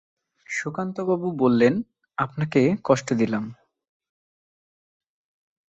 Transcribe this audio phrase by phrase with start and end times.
[0.49, 1.73] সুধাকান্তবাবু বললেন,
[2.17, 3.43] আপনাকে কষ্ট দিলাম।